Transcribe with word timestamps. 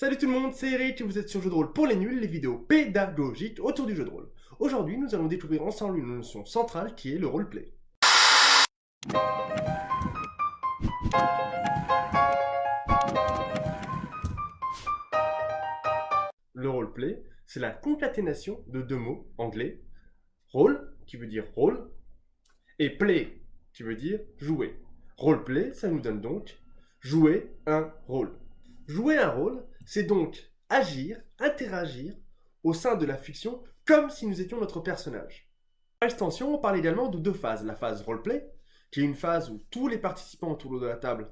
Salut 0.00 0.16
tout 0.16 0.26
le 0.26 0.32
monde, 0.32 0.54
c'est 0.54 0.70
Eric 0.70 1.00
et 1.00 1.02
vous 1.02 1.18
êtes 1.18 1.28
sur 1.28 1.42
Jeu 1.42 1.50
de 1.50 1.54
rôle 1.56 1.72
pour 1.72 1.84
les 1.84 1.96
nuls, 1.96 2.20
les 2.20 2.28
vidéos 2.28 2.56
pédagogiques 2.56 3.58
autour 3.58 3.84
du 3.84 3.96
jeu 3.96 4.04
de 4.04 4.10
rôle. 4.10 4.30
Aujourd'hui, 4.60 4.96
nous 4.96 5.12
allons 5.12 5.26
découvrir 5.26 5.64
ensemble 5.64 5.98
une 5.98 6.18
notion 6.18 6.44
centrale 6.44 6.94
qui 6.94 7.12
est 7.12 7.18
le 7.18 7.26
roleplay. 7.26 7.74
Le 16.54 16.70
roleplay, 16.70 17.24
c'est 17.44 17.58
la 17.58 17.70
concaténation 17.70 18.62
de 18.68 18.82
deux 18.82 18.98
mots 18.98 19.26
anglais. 19.36 19.82
Role, 20.52 20.94
qui 21.08 21.16
veut 21.16 21.26
dire 21.26 21.44
rôle, 21.56 21.90
et 22.78 22.90
play, 22.90 23.42
qui 23.72 23.82
veut 23.82 23.96
dire 23.96 24.20
jouer. 24.36 24.80
Roleplay, 25.16 25.74
ça 25.74 25.88
nous 25.88 25.98
donne 25.98 26.20
donc 26.20 26.56
jouer 27.00 27.50
un 27.66 27.92
rôle. 28.06 28.38
Jouer 28.86 29.18
un 29.18 29.30
rôle, 29.30 29.64
c'est 29.88 30.02
donc 30.02 30.52
agir, 30.68 31.18
interagir 31.38 32.14
au 32.62 32.74
sein 32.74 32.96
de 32.96 33.06
la 33.06 33.16
fiction 33.16 33.64
comme 33.86 34.10
si 34.10 34.26
nous 34.26 34.42
étions 34.42 34.60
notre 34.60 34.80
personnage. 34.80 35.50
Par 35.98 36.10
extension, 36.10 36.54
on 36.54 36.58
parle 36.58 36.76
également 36.76 37.08
de 37.08 37.16
deux 37.16 37.32
phases. 37.32 37.64
La 37.64 37.74
phase 37.74 38.02
roleplay, 38.02 38.52
qui 38.90 39.00
est 39.00 39.04
une 39.04 39.14
phase 39.14 39.48
où 39.48 39.64
tous 39.70 39.88
les 39.88 39.96
participants 39.96 40.52
autour 40.52 40.78
de 40.78 40.86
la 40.86 40.96
table 40.96 41.30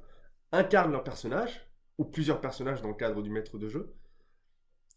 incarnent 0.52 0.92
leur 0.92 1.04
personnage, 1.04 1.70
ou 1.98 2.06
plusieurs 2.06 2.40
personnages 2.40 2.80
dans 2.80 2.88
le 2.88 2.94
cadre 2.94 3.20
du 3.20 3.28
maître 3.28 3.58
de 3.58 3.68
jeu. 3.68 3.94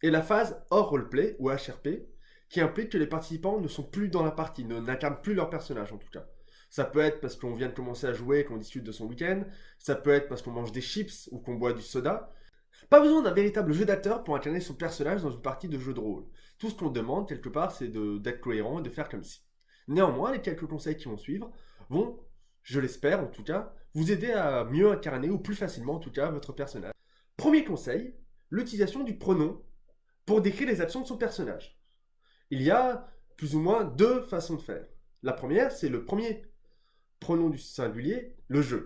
Et 0.03 0.09
la 0.09 0.21
phase 0.21 0.63
hors 0.69 0.91
roleplay, 0.91 1.35
ou 1.39 1.49
HRP, 1.49 2.07
qui 2.47 2.61
implique 2.61 2.93
que 2.93 2.97
les 2.97 3.07
participants 3.07 3.59
ne 3.59 3.67
sont 3.67 3.83
plus 3.83 4.07
dans 4.07 4.23
la 4.23 4.31
partie, 4.31 4.63
ne 4.63 4.79
n'incarnent 4.79 5.21
plus 5.21 5.33
leur 5.33 5.49
personnage 5.49 5.91
en 5.91 5.97
tout 5.97 6.09
cas. 6.09 6.25
Ça 6.69 6.85
peut 6.85 7.01
être 7.01 7.19
parce 7.19 7.35
qu'on 7.35 7.55
vient 7.55 7.67
de 7.67 7.73
commencer 7.73 8.07
à 8.07 8.13
jouer 8.13 8.45
qu'on 8.45 8.55
discute 8.55 8.85
de 8.85 8.93
son 8.93 9.05
week-end, 9.05 9.43
ça 9.79 9.95
peut 9.95 10.11
être 10.11 10.29
parce 10.29 10.43
qu'on 10.43 10.51
mange 10.51 10.71
des 10.71 10.79
chips 10.79 11.27
ou 11.33 11.39
qu'on 11.39 11.55
boit 11.55 11.73
du 11.73 11.81
soda. 11.81 12.31
Pas 12.89 13.01
besoin 13.01 13.21
d'un 13.21 13.33
véritable 13.33 13.73
jeu 13.73 13.85
d'acteur 13.85 14.23
pour 14.23 14.35
incarner 14.35 14.61
son 14.61 14.73
personnage 14.73 15.21
dans 15.21 15.31
une 15.31 15.41
partie 15.41 15.67
de 15.67 15.79
jeu 15.79 15.93
de 15.93 15.99
rôle. 15.99 16.25
Tout 16.57 16.69
ce 16.69 16.75
qu'on 16.75 16.89
demande 16.89 17.27
quelque 17.27 17.49
part, 17.49 17.71
c'est 17.71 17.87
d'être 17.87 18.41
cohérent 18.41 18.79
et 18.79 18.83
de 18.83 18.89
faire 18.89 19.09
comme 19.09 19.23
si. 19.23 19.41
Néanmoins, 19.87 20.31
les 20.31 20.41
quelques 20.41 20.67
conseils 20.67 20.97
qui 20.97 21.05
vont 21.05 21.17
suivre 21.17 21.51
vont, 21.89 22.19
je 22.63 22.79
l'espère 22.79 23.21
en 23.21 23.27
tout 23.27 23.43
cas, 23.43 23.73
vous 23.93 24.11
aider 24.11 24.31
à 24.31 24.63
mieux 24.65 24.91
incarner 24.91 25.29
ou 25.29 25.39
plus 25.39 25.55
facilement 25.55 25.95
en 25.95 25.99
tout 25.99 26.11
cas 26.11 26.29
votre 26.29 26.53
personnage. 26.53 26.93
Premier 27.37 27.63
conseil, 27.63 28.15
l'utilisation 28.49 29.03
du 29.03 29.17
pronom 29.17 29.63
pour 30.25 30.41
décrire 30.41 30.67
les 30.67 30.81
actions 30.81 31.01
de 31.01 31.07
son 31.07 31.17
personnage. 31.17 31.79
Il 32.51 32.61
y 32.61 32.69
a 32.69 33.07
plus 33.35 33.55
ou 33.55 33.59
moins 33.59 33.83
deux 33.83 34.21
façons 34.21 34.55
de 34.55 34.61
faire. 34.61 34.85
La 35.23 35.33
première, 35.33 35.71
c'est 35.71 35.89
le 35.89 36.05
premier 36.05 36.45
pronom 37.19 37.49
du 37.49 37.57
singulier, 37.57 38.35
le 38.47 38.61
je. 38.61 38.77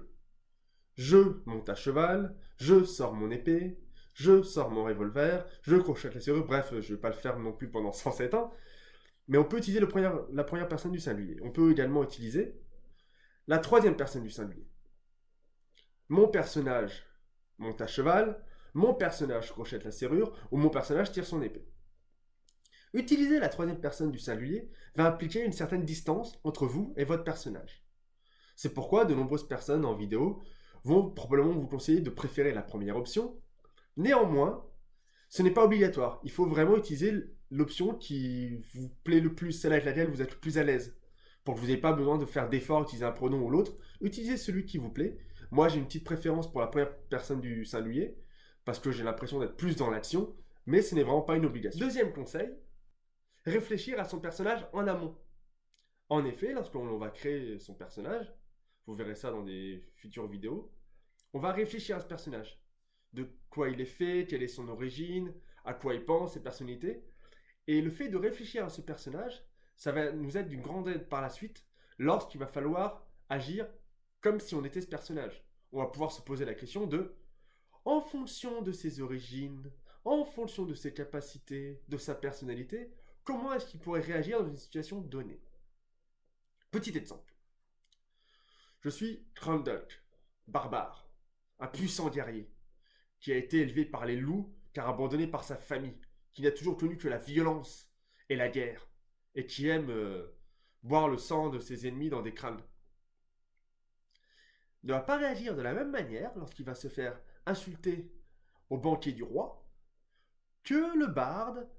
Je 0.95 1.41
monte 1.45 1.69
à 1.69 1.75
cheval, 1.75 2.35
je 2.57 2.83
sors 2.83 3.13
mon 3.13 3.31
épée, 3.31 3.79
je 4.13 4.43
sors 4.43 4.69
mon 4.69 4.83
revolver, 4.83 5.45
je 5.63 5.75
crochette 5.75 6.13
la 6.13 6.21
serrure, 6.21 6.45
bref, 6.45 6.69
je 6.71 6.75
ne 6.75 6.95
vais 6.95 7.01
pas 7.01 7.09
le 7.09 7.15
faire 7.15 7.39
non 7.39 7.51
plus 7.51 7.69
pendant 7.69 7.91
107 7.93 8.33
ans. 8.33 8.51
Mais 9.27 9.37
on 9.37 9.45
peut 9.45 9.57
utiliser 9.57 9.79
la 9.79 10.43
première 10.43 10.67
personne 10.67 10.91
du 10.91 10.99
singulier. 10.99 11.39
On 11.43 11.51
peut 11.51 11.71
également 11.71 12.03
utiliser 12.03 12.59
la 13.47 13.57
troisième 13.57 13.95
personne 13.95 14.23
du 14.23 14.29
singulier. 14.29 14.67
Mon 16.09 16.27
personnage 16.27 17.05
monte 17.57 17.81
à 17.81 17.87
cheval, 17.87 18.43
mon 18.73 18.93
personnage 18.93 19.51
crochette 19.51 19.85
la 19.85 19.91
serrure, 19.91 20.35
ou 20.51 20.57
mon 20.57 20.69
personnage 20.69 21.11
tire 21.11 21.25
son 21.25 21.41
épée. 21.41 21.65
Utiliser 22.93 23.39
la 23.39 23.49
troisième 23.49 23.79
personne 23.79 24.11
du 24.11 24.19
singulier 24.19 24.69
va 24.95 25.07
impliquer 25.07 25.43
une 25.43 25.53
certaine 25.53 25.85
distance 25.85 26.39
entre 26.43 26.67
vous 26.67 26.93
et 26.97 27.05
votre 27.05 27.23
personnage. 27.23 27.83
C'est 28.55 28.73
pourquoi 28.73 29.05
de 29.05 29.15
nombreuses 29.15 29.47
personnes 29.47 29.85
en 29.85 29.95
vidéo 29.95 30.43
vont 30.83 31.09
probablement 31.09 31.53
vous 31.53 31.67
conseiller 31.67 32.01
de 32.01 32.09
préférer 32.09 32.53
la 32.53 32.61
première 32.61 32.97
option. 32.97 33.39
Néanmoins, 33.97 34.65
ce 35.29 35.41
n'est 35.41 35.51
pas 35.51 35.65
obligatoire. 35.65 36.19
Il 36.23 36.31
faut 36.31 36.45
vraiment 36.45 36.77
utiliser 36.77 37.13
l'option 37.49 37.93
qui 37.93 38.57
vous 38.73 38.89
plaît 39.03 39.19
le 39.19 39.33
plus, 39.33 39.51
celle 39.51 39.73
avec 39.73 39.85
laquelle 39.85 40.09
vous 40.09 40.21
êtes 40.21 40.33
le 40.33 40.39
plus 40.39 40.57
à 40.57 40.63
l'aise. 40.63 40.97
Pour 41.43 41.55
que 41.55 41.59
vous 41.59 41.67
n'ayez 41.67 41.77
pas 41.77 41.93
besoin 41.93 42.17
de 42.17 42.25
faire 42.25 42.49
d'efforts, 42.49 42.83
utiliser 42.83 43.05
un 43.05 43.11
pronom 43.11 43.41
ou 43.41 43.49
l'autre, 43.49 43.77
utilisez 44.01 44.37
celui 44.37 44.65
qui 44.65 44.77
vous 44.77 44.89
plaît. 44.89 45.17
Moi, 45.51 45.67
j'ai 45.67 45.77
une 45.77 45.85
petite 45.85 46.05
préférence 46.05 46.51
pour 46.51 46.61
la 46.61 46.67
première 46.67 46.95
personne 47.09 47.41
du 47.41 47.65
singulier, 47.65 48.17
parce 48.65 48.79
que 48.79 48.91
j'ai 48.91 49.03
l'impression 49.03 49.39
d'être 49.39 49.57
plus 49.57 49.75
dans 49.75 49.89
l'action, 49.89 50.35
mais 50.65 50.81
ce 50.81 50.95
n'est 50.95 51.03
vraiment 51.03 51.21
pas 51.21 51.35
une 51.35 51.45
obligation. 51.45 51.85
Deuxième 51.85 52.13
conseil, 52.13 52.49
réfléchir 53.45 53.99
à 53.99 54.05
son 54.05 54.19
personnage 54.19 54.65
en 54.73 54.87
amont. 54.87 55.17
En 56.09 56.25
effet, 56.25 56.53
lorsqu'on 56.53 56.97
va 56.97 57.09
créer 57.09 57.59
son 57.59 57.73
personnage, 57.73 58.33
vous 58.85 58.95
verrez 58.95 59.15
ça 59.15 59.31
dans 59.31 59.43
des 59.43 59.83
futures 59.95 60.27
vidéos, 60.27 60.71
on 61.33 61.39
va 61.39 61.51
réfléchir 61.51 61.97
à 61.97 61.99
ce 61.99 62.07
personnage. 62.07 62.59
De 63.13 63.27
quoi 63.49 63.69
il 63.69 63.79
est 63.81 63.85
fait, 63.85 64.27
quelle 64.27 64.43
est 64.43 64.47
son 64.47 64.67
origine, 64.67 65.33
à 65.65 65.73
quoi 65.73 65.93
il 65.93 66.05
pense, 66.05 66.33
ses 66.33 66.43
personnalités. 66.43 67.03
Et 67.67 67.81
le 67.81 67.89
fait 67.89 68.09
de 68.09 68.17
réfléchir 68.17 68.65
à 68.65 68.69
ce 68.69 68.81
personnage, 68.81 69.43
ça 69.75 69.91
va 69.91 70.11
nous 70.11 70.37
être 70.37 70.49
d'une 70.49 70.61
grande 70.61 70.87
aide 70.87 71.07
par 71.07 71.21
la 71.21 71.29
suite 71.29 71.65
lorsqu'il 71.97 72.39
va 72.39 72.47
falloir 72.47 73.05
agir 73.29 73.67
comme 74.21 74.39
si 74.39 74.55
on 74.55 74.63
était 74.63 74.81
ce 74.81 74.87
personnage. 74.87 75.43
On 75.71 75.79
va 75.79 75.87
pouvoir 75.87 76.11
se 76.11 76.21
poser 76.21 76.45
la 76.45 76.53
question 76.53 76.85
de, 76.85 77.15
en 77.85 78.01
fonction 78.01 78.61
de 78.61 78.71
ses 78.71 79.01
origines, 79.01 79.71
en 80.05 80.25
fonction 80.25 80.65
de 80.65 80.73
ses 80.73 80.93
capacités, 80.93 81.81
de 81.87 81.97
sa 81.97 82.15
personnalité, 82.15 82.91
comment 83.23 83.53
est-ce 83.53 83.65
qu'il 83.65 83.79
pourrait 83.79 84.01
réagir 84.01 84.41
dans 84.41 84.49
une 84.49 84.57
situation 84.57 85.01
donnée? 85.01 85.41
Petit 86.71 86.97
exemple. 86.97 87.32
Je 88.83 88.89
suis 88.89 89.25
Trundle, 89.33 89.87
barbare, 90.47 91.09
un 91.59 91.67
puissant 91.67 92.09
guerrier, 92.09 92.53
qui 93.21 93.31
a 93.31 93.37
été 93.37 93.61
élevé 93.61 93.85
par 93.85 94.05
les 94.05 94.17
loups 94.17 94.53
car 94.73 94.89
abandonné 94.89 95.25
par 95.25 95.45
sa 95.45 95.55
famille, 95.55 96.01
qui 96.33 96.41
n'a 96.41 96.51
toujours 96.51 96.75
connu 96.75 96.97
que 96.97 97.07
la 97.07 97.17
violence 97.17 97.89
et 98.27 98.35
la 98.35 98.49
guerre, 98.49 98.89
et 99.35 99.45
qui 99.45 99.69
aime 99.69 99.89
euh, 99.89 100.37
boire 100.81 101.07
le 101.07 101.17
sang 101.17 101.47
de 101.47 101.59
ses 101.59 101.87
ennemis 101.87 102.09
dans 102.09 102.21
des 102.21 102.33
crânes. 102.33 102.61
Ne 104.83 104.91
va 104.91 104.99
pas 104.99 105.17
réagir 105.17 105.55
de 105.55 105.61
la 105.61 105.73
même 105.73 105.91
manière 105.91 106.35
lorsqu'il 106.35 106.65
va 106.65 106.75
se 106.75 106.89
faire 106.89 107.17
insulter 107.45 108.11
au 108.69 108.77
banquet 108.77 109.13
du 109.13 109.23
roi 109.23 109.65
que 110.63 110.97
le 110.97 111.07
barde 111.07 111.69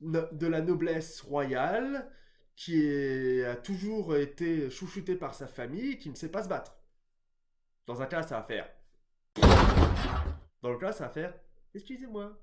de 0.00 0.46
la 0.48 0.62
noblesse 0.62 1.20
royale 1.20 2.10
qui 2.56 3.42
a 3.44 3.56
toujours 3.56 4.16
été 4.16 4.70
chouchouté 4.70 5.16
par 5.16 5.34
sa 5.34 5.46
famille 5.46 5.98
qui 5.98 6.10
ne 6.10 6.14
sait 6.14 6.30
pas 6.30 6.42
se 6.42 6.48
battre. 6.48 6.76
Dans 7.86 8.00
un 8.00 8.06
cas, 8.06 8.22
ça 8.22 8.38
va 8.38 8.44
faire. 8.44 8.70
Dans 10.62 10.70
le 10.70 10.78
cas, 10.78 10.92
ça 10.92 11.06
va 11.06 11.10
faire. 11.10 11.34
Excusez-moi. 11.74 12.40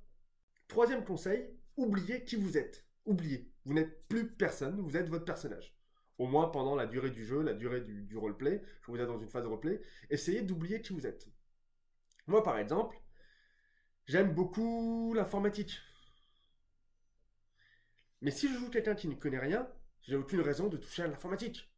Troisième 0.67 1.03
conseil, 1.05 1.49
oubliez 1.77 2.23
qui 2.25 2.35
vous 2.35 2.57
êtes. 2.57 2.85
Oubliez. 3.05 3.51
Vous 3.65 3.73
n'êtes 3.73 4.07
plus 4.07 4.27
personne, 4.27 4.81
vous 4.81 4.97
êtes 4.97 5.09
votre 5.09 5.25
personnage. 5.25 5.75
Au 6.17 6.27
moins 6.27 6.49
pendant 6.49 6.75
la 6.75 6.85
durée 6.85 7.11
du 7.11 7.25
jeu, 7.25 7.41
la 7.41 7.53
durée 7.53 7.81
du, 7.81 8.03
du 8.03 8.17
roleplay, 8.17 8.61
que 8.83 8.91
vous 8.91 8.99
êtes 8.99 9.07
dans 9.07 9.19
une 9.19 9.29
phase 9.29 9.43
de 9.43 9.47
roleplay, 9.47 9.81
essayez 10.09 10.41
d'oublier 10.41 10.81
qui 10.81 10.93
vous 10.93 11.07
êtes. 11.07 11.27
Moi, 12.27 12.43
par 12.43 12.57
exemple, 12.59 12.99
j'aime 14.05 14.33
beaucoup 14.33 15.13
l'informatique. 15.15 15.79
Mais 18.21 18.31
si 18.31 18.49
je 18.49 18.59
joue 18.59 18.69
quelqu'un 18.69 18.95
qui 18.95 19.07
ne 19.07 19.15
connaît 19.15 19.39
rien, 19.39 19.67
j'ai 20.09 20.15
aucune 20.15 20.41
raison 20.41 20.69
de 20.69 20.77
toucher 20.77 21.03
à 21.03 21.07
l'informatique. 21.07 21.71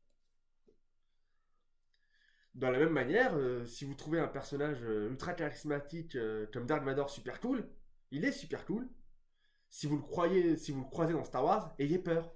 De 2.55 2.65
la 2.65 2.79
même 2.79 2.93
manière, 2.93 3.35
euh, 3.35 3.65
si 3.65 3.83
vous 3.83 3.93
trouvez 3.93 4.19
un 4.19 4.27
personnage 4.27 4.77
euh, 4.83 5.09
ultra 5.09 5.33
charismatique 5.33 6.15
euh, 6.15 6.47
comme 6.53 6.65
Dark 6.65 6.83
Vador 6.85 7.09
super 7.09 7.41
cool, 7.41 7.67
il 8.09 8.23
est 8.23 8.31
super 8.31 8.65
cool. 8.65 8.87
Si 9.69 9.85
vous 9.85 9.97
le 9.97 10.01
croyez, 10.01 10.55
si 10.55 10.71
vous 10.71 10.79
le 10.79 10.89
croisez 10.89 11.11
dans 11.11 11.25
Star 11.25 11.43
Wars, 11.43 11.75
ayez 11.77 11.99
peur. 11.99 12.33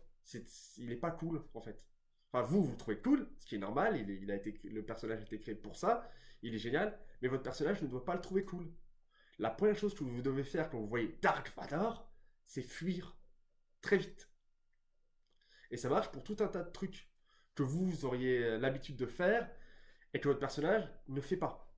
il 0.77 0.91
est 0.91 0.97
pas 0.97 1.11
cool 1.11 1.45
en 1.53 1.61
fait. 1.61 1.85
Enfin, 2.31 2.43
vous, 2.43 2.61
vous 2.61 2.71
le 2.71 2.77
trouvez 2.77 2.99
cool, 2.99 3.29
ce 3.37 3.45
qui 3.45 3.55
est 3.55 3.59
normal. 3.59 3.95
Il, 3.97 4.31
a 4.31 4.35
été, 4.35 4.59
le 4.65 4.83
personnage 4.83 5.19
a 5.19 5.23
été 5.23 5.39
créé 5.39 5.55
pour 5.55 5.77
ça. 5.77 6.09
Il 6.41 6.53
est 6.53 6.59
génial, 6.59 6.99
mais 7.21 7.29
votre 7.29 7.43
personnage 7.43 7.81
ne 7.81 7.87
doit 7.87 8.03
pas 8.03 8.15
le 8.15 8.21
trouver 8.21 8.43
cool. 8.43 8.69
La 9.39 9.49
première 9.49 9.77
chose 9.77 9.95
que 9.95 10.03
vous 10.03 10.21
devez 10.21 10.43
faire 10.43 10.69
quand 10.69 10.79
vous 10.79 10.89
voyez 10.89 11.17
Dark 11.21 11.53
Vador, 11.55 12.11
c'est 12.45 12.63
fuir 12.63 13.17
très 13.81 13.97
vite. 13.97 14.29
Et 15.75 15.77
ça 15.77 15.89
marche 15.89 16.09
pour 16.09 16.23
tout 16.23 16.37
un 16.39 16.47
tas 16.47 16.63
de 16.63 16.71
trucs 16.71 17.09
que 17.53 17.61
vous 17.61 18.05
auriez 18.05 18.57
l'habitude 18.59 18.95
de 18.95 19.05
faire 19.05 19.51
et 20.13 20.21
que 20.21 20.29
votre 20.29 20.39
personnage 20.39 20.89
ne 21.09 21.19
fait 21.19 21.35
pas. 21.35 21.69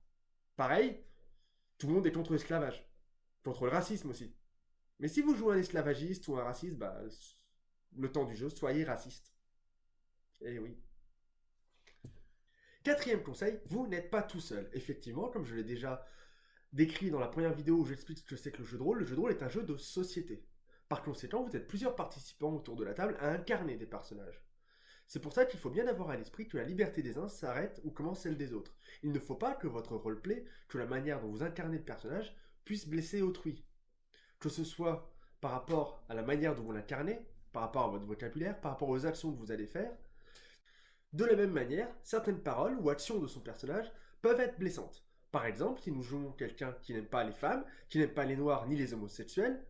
Pareil, 0.54 1.04
tout 1.78 1.88
le 1.88 1.94
monde 1.94 2.06
est 2.06 2.12
contre 2.12 2.30
l'esclavage, 2.30 2.88
contre 3.42 3.64
le 3.64 3.72
racisme 3.72 4.10
aussi. 4.10 4.36
Mais 5.00 5.08
si 5.08 5.20
vous 5.20 5.34
jouez 5.34 5.56
un 5.56 5.58
esclavagiste 5.58 6.28
ou 6.28 6.36
un 6.36 6.44
raciste, 6.44 6.76
bah, 6.76 6.96
le 7.96 8.12
temps 8.12 8.24
du 8.24 8.36
jeu, 8.36 8.48
soyez 8.48 8.84
raciste. 8.84 9.34
Eh 10.42 10.60
oui. 10.60 10.78
Quatrième 12.84 13.24
conseil, 13.24 13.58
vous 13.66 13.88
n'êtes 13.88 14.10
pas 14.10 14.22
tout 14.22 14.40
seul. 14.40 14.70
Effectivement, 14.74 15.28
comme 15.28 15.44
je 15.44 15.56
l'ai 15.56 15.64
déjà 15.64 16.06
décrit 16.72 17.10
dans 17.10 17.18
la 17.18 17.26
première 17.26 17.52
vidéo 17.52 17.78
où 17.78 17.84
j'explique 17.84 18.18
ce 18.18 18.24
que 18.26 18.36
c'est 18.36 18.52
que 18.52 18.58
le 18.58 18.64
jeu 18.64 18.78
de 18.78 18.82
rôle, 18.84 19.00
le 19.00 19.06
jeu 19.06 19.16
de 19.16 19.20
rôle 19.20 19.32
est 19.32 19.42
un 19.42 19.48
jeu 19.48 19.64
de 19.64 19.76
société. 19.76 20.46
Par 20.88 21.02
conséquent, 21.02 21.42
vous 21.42 21.56
êtes 21.56 21.68
plusieurs 21.68 21.94
participants 21.94 22.54
autour 22.54 22.76
de 22.76 22.84
la 22.84 22.94
table 22.94 23.16
à 23.20 23.28
incarner 23.30 23.76
des 23.76 23.86
personnages. 23.86 24.42
C'est 25.06 25.20
pour 25.20 25.32
ça 25.32 25.46
qu'il 25.46 25.58
faut 25.60 25.70
bien 25.70 25.86
avoir 25.86 26.10
à 26.10 26.16
l'esprit 26.16 26.48
que 26.48 26.58
la 26.58 26.64
liberté 26.64 27.02
des 27.02 27.18
uns 27.18 27.28
s'arrête 27.28 27.80
ou 27.84 27.90
commence 27.90 28.20
celle 28.20 28.36
des 28.36 28.52
autres. 28.52 28.74
Il 29.02 29.12
ne 29.12 29.18
faut 29.18 29.34
pas 29.34 29.54
que 29.54 29.66
votre 29.66 29.96
roleplay, 29.96 30.44
que 30.68 30.78
la 30.78 30.86
manière 30.86 31.20
dont 31.20 31.28
vous 31.28 31.42
incarnez 31.42 31.78
le 31.78 31.84
personnage, 31.84 32.34
puisse 32.64 32.86
blesser 32.86 33.22
autrui. 33.22 33.64
Que 34.38 34.48
ce 34.48 34.64
soit 34.64 35.10
par 35.40 35.52
rapport 35.52 36.04
à 36.08 36.14
la 36.14 36.22
manière 36.22 36.54
dont 36.54 36.62
vous 36.62 36.72
l'incarnez, 36.72 37.20
par 37.52 37.62
rapport 37.62 37.84
à 37.84 37.88
votre 37.88 38.04
vocabulaire, 38.04 38.60
par 38.60 38.72
rapport 38.72 38.88
aux 38.88 39.06
actions 39.06 39.32
que 39.32 39.38
vous 39.38 39.52
allez 39.52 39.66
faire. 39.66 39.96
De 41.14 41.24
la 41.24 41.36
même 41.36 41.52
manière, 41.52 41.88
certaines 42.02 42.42
paroles 42.42 42.76
ou 42.80 42.90
actions 42.90 43.18
de 43.18 43.26
son 43.26 43.40
personnage 43.40 43.90
peuvent 44.20 44.40
être 44.40 44.58
blessantes. 44.58 45.06
Par 45.30 45.46
exemple, 45.46 45.80
si 45.80 45.90
nous 45.90 46.02
jouons 46.02 46.32
quelqu'un 46.32 46.72
qui 46.82 46.92
n'aime 46.92 47.06
pas 47.06 47.24
les 47.24 47.32
femmes, 47.32 47.64
qui 47.88 47.98
n'aime 47.98 48.12
pas 48.12 48.24
les 48.24 48.36
noirs 48.36 48.66
ni 48.66 48.76
les 48.76 48.92
homosexuels, 48.92 49.64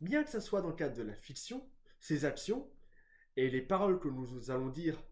bien 0.00 0.24
que 0.24 0.30
ce 0.30 0.40
soit 0.40 0.62
dans 0.62 0.68
le 0.68 0.74
cadre 0.74 0.96
de 0.96 1.02
la 1.02 1.14
fiction, 1.14 1.68
ces 2.00 2.24
actions 2.24 2.70
et 3.36 3.50
les 3.50 3.62
paroles 3.62 3.98
que 3.98 4.08
nous 4.08 4.50
allons 4.50 4.68
dire 4.68 5.02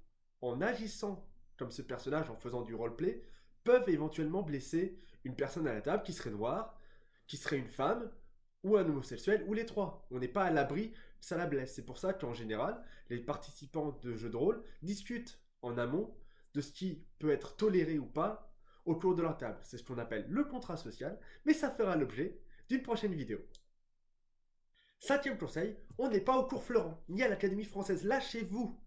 en 0.41 0.61
agissant 0.61 1.29
comme 1.57 1.71
ce 1.71 1.83
personnage, 1.83 2.31
en 2.31 2.37
faisant 2.37 2.63
du 2.63 2.75
roleplay, 2.75 3.23
peuvent 3.63 3.89
éventuellement 3.89 4.43
blesser 4.43 4.99
une 5.25 5.37
personne 5.37 5.67
à 5.67 5.75
la 5.75 5.81
table 5.81 6.03
qui 6.03 6.13
serait 6.13 6.31
noire, 6.31 6.79
qui 7.27 7.37
serait 7.37 7.59
une 7.59 7.69
femme, 7.69 8.11
ou 8.63 8.77
un 8.77 8.87
homosexuel, 8.87 9.45
ou 9.47 9.55
les 9.55 9.67
trois. 9.67 10.07
On 10.11 10.19
n'est 10.19 10.29
pas 10.29 10.45
à 10.45 10.51
l'abri, 10.51 10.93
ça 11.21 11.37
la 11.37 11.47
blesse. 11.47 11.75
C'est 11.75 11.85
pour 11.85 11.99
ça 11.99 12.13
qu'en 12.13 12.33
général, 12.33 12.83
les 13.09 13.19
participants 13.19 13.99
de 14.03 14.17
jeux 14.17 14.31
de 14.31 14.37
rôle 14.37 14.63
discutent 14.83 15.41
en 15.63 15.79
amont 15.79 16.17
de 16.55 16.61
ce 16.61 16.73
qui 16.73 17.07
peut 17.19 17.31
être 17.31 17.57
toléré 17.57 17.99
ou 17.99 18.07
pas 18.07 18.55
au 18.85 18.97
cours 18.97 19.15
de 19.15 19.23
leur 19.23 19.39
table. 19.39 19.59
C'est 19.63 19.79
ce 19.79 19.85
qu'on 19.85 19.99
appelle 19.99 20.27
le 20.29 20.45
contrat 20.45 20.77
social, 20.77 21.19
mais 21.45 21.55
ça 21.55 21.71
fera 21.71 21.97
l'objet 21.97 22.39
d'une 22.69 22.83
prochaine 22.83 23.15
vidéo. 23.15 23.39
Cinquième 24.99 25.37
conseil, 25.37 25.77
on 25.99 26.09
n'est 26.09 26.21
pas 26.21 26.39
au 26.39 26.47
cours 26.47 26.65
Florent, 26.65 27.05
ni 27.09 27.23
à 27.23 27.29
l'Académie 27.29 27.65
française. 27.65 28.05
Lâchez-vous 28.05 28.81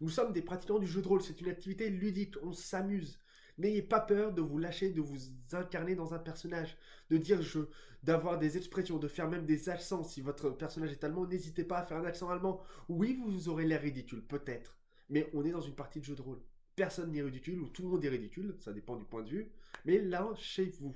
Nous 0.00 0.08
sommes 0.08 0.32
des 0.32 0.42
pratiquants 0.42 0.78
du 0.78 0.86
jeu 0.86 1.02
de 1.02 1.08
rôle, 1.08 1.22
c'est 1.22 1.40
une 1.40 1.48
activité 1.48 1.90
ludique, 1.90 2.36
on 2.42 2.52
s'amuse. 2.52 3.18
N'ayez 3.58 3.82
pas 3.82 4.00
peur 4.00 4.32
de 4.32 4.42
vous 4.42 4.58
lâcher, 4.58 4.90
de 4.90 5.00
vous 5.00 5.18
incarner 5.52 5.94
dans 5.94 6.12
un 6.12 6.18
personnage, 6.18 6.76
de 7.10 7.16
dire 7.16 7.40
je, 7.40 7.60
d'avoir 8.02 8.38
des 8.38 8.56
expressions, 8.58 8.98
de 8.98 9.08
faire 9.08 9.28
même 9.28 9.46
des 9.46 9.68
accents. 9.68 10.04
Si 10.04 10.20
votre 10.20 10.50
personnage 10.50 10.92
est 10.92 11.04
allemand, 11.04 11.26
n'hésitez 11.26 11.64
pas 11.64 11.78
à 11.78 11.86
faire 11.86 11.96
un 11.96 12.04
accent 12.04 12.30
allemand. 12.30 12.60
Oui, 12.88 13.18
vous 13.24 13.48
aurez 13.48 13.64
l'air 13.64 13.80
ridicule, 13.80 14.24
peut-être. 14.24 14.78
Mais 15.08 15.30
on 15.32 15.44
est 15.44 15.52
dans 15.52 15.60
une 15.62 15.74
partie 15.74 16.00
de 16.00 16.04
jeu 16.04 16.14
de 16.14 16.22
rôle. 16.22 16.42
Personne 16.74 17.10
n'est 17.10 17.22
ridicule, 17.22 17.60
ou 17.60 17.68
tout 17.68 17.82
le 17.82 17.88
monde 17.88 18.04
est 18.04 18.10
ridicule, 18.10 18.56
ça 18.60 18.72
dépend 18.72 18.96
du 18.96 19.04
point 19.04 19.22
de 19.22 19.30
vue. 19.30 19.50
Mais 19.86 19.98
là, 19.98 20.28
chez 20.36 20.66
vous, 20.66 20.94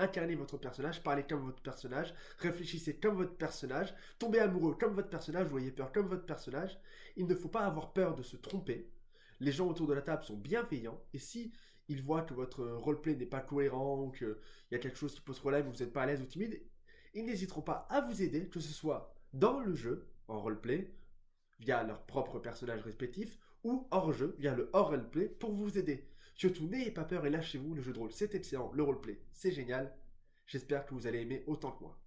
incarnez 0.00 0.34
votre 0.34 0.56
personnage, 0.56 1.02
parlez 1.02 1.24
comme 1.24 1.44
votre 1.44 1.62
personnage, 1.62 2.14
réfléchissez 2.38 2.98
comme 2.98 3.16
votre 3.16 3.36
personnage, 3.36 3.94
tombez 4.18 4.40
amoureux 4.40 4.74
comme 4.74 4.94
votre 4.94 5.10
personnage, 5.10 5.46
voyez 5.48 5.70
peur 5.70 5.92
comme 5.92 6.08
votre 6.08 6.26
personnage. 6.26 6.80
Il 7.16 7.26
ne 7.26 7.34
faut 7.34 7.48
pas 7.48 7.66
avoir 7.66 7.92
peur 7.92 8.16
de 8.16 8.22
se 8.22 8.36
tromper. 8.36 8.90
Les 9.40 9.52
gens 9.52 9.68
autour 9.68 9.86
de 9.86 9.94
la 9.94 10.02
table 10.02 10.24
sont 10.24 10.36
bienveillants, 10.36 11.02
et 11.12 11.18
si 11.18 11.52
ils 11.88 12.02
voient 12.02 12.22
que 12.22 12.34
votre 12.34 12.64
roleplay 12.64 13.16
n'est 13.16 13.26
pas 13.26 13.40
cohérent, 13.40 14.10
qu'il 14.10 14.36
y 14.70 14.74
a 14.74 14.78
quelque 14.78 14.98
chose 14.98 15.14
qui 15.14 15.20
pose 15.20 15.38
problème, 15.38 15.66
ou 15.66 15.72
vous 15.72 15.78
n'êtes 15.78 15.92
pas 15.92 16.02
à 16.02 16.06
l'aise 16.06 16.22
ou 16.22 16.26
timide, 16.26 16.62
ils 17.14 17.24
n'hésiteront 17.24 17.62
pas 17.62 17.86
à 17.90 18.00
vous 18.00 18.22
aider, 18.22 18.48
que 18.48 18.60
ce 18.60 18.72
soit 18.72 19.14
dans 19.32 19.60
le 19.60 19.74
jeu, 19.74 20.08
en 20.28 20.40
roleplay, 20.40 20.94
via 21.58 21.82
leur 21.82 22.06
propre 22.06 22.38
personnage 22.38 22.82
respectif, 22.82 23.38
ou 23.64 23.88
hors 23.90 24.12
jeu, 24.12 24.36
via 24.38 24.54
le 24.54 24.70
hors 24.72 24.88
roleplay, 24.88 25.28
pour 25.28 25.52
vous 25.52 25.78
aider. 25.78 26.08
Surtout, 26.34 26.66
n'ayez 26.66 26.90
pas 26.90 27.04
peur 27.04 27.26
et 27.26 27.30
lâchez-vous, 27.30 27.74
le 27.74 27.82
jeu 27.82 27.92
de 27.92 27.98
rôle 27.98 28.12
c'est 28.12 28.34
excellent, 28.34 28.72
le 28.74 28.82
roleplay 28.82 29.20
c'est 29.32 29.52
génial. 29.52 29.94
J'espère 30.46 30.86
que 30.86 30.94
vous 30.94 31.06
allez 31.06 31.20
aimer 31.20 31.44
autant 31.46 31.72
que 31.72 31.84
moi. 31.84 32.00